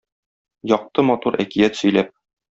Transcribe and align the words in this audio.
Якты 0.71 1.05
матур 1.11 1.39
әкият 1.45 1.79
сөйләп. 1.83 2.13